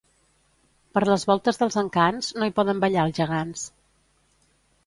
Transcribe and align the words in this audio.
Per 0.97 1.03
les 1.09 1.25
voltes 1.31 1.61
dels 1.63 1.77
Encants, 1.83 2.31
no 2.39 2.49
hi 2.49 2.57
poden 2.61 2.83
ballar 2.87 3.07
els 3.11 3.21
gegants. 3.23 3.67